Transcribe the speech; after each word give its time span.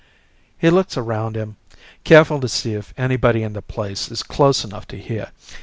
He 0.57 0.71
looks 0.71 0.97
around 0.97 1.37
him, 1.37 1.57
careful 2.03 2.39
to 2.39 2.49
see 2.49 2.73
if 2.73 2.91
anybody 2.97 3.43
in 3.43 3.53
the 3.53 3.61
place 3.61 4.09
is 4.09 4.23
close 4.23 4.65
enough 4.65 4.87
to 4.87 4.97
hear. 4.97 5.31